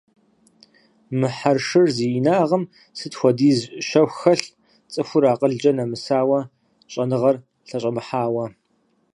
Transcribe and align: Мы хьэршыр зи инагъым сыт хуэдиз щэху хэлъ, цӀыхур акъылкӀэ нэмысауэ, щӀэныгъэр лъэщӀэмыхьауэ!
Мы 1.19 1.27
хьэршыр 1.37 1.87
зи 1.95 2.07
инагъым 2.17 2.63
сыт 2.97 3.13
хуэдиз 3.19 3.59
щэху 3.87 4.17
хэлъ, 4.19 4.49
цӀыхур 4.91 5.23
акъылкӀэ 5.31 5.71
нэмысауэ, 5.77 6.39
щӀэныгъэр 6.91 7.35
лъэщӀэмыхьауэ! 7.67 8.45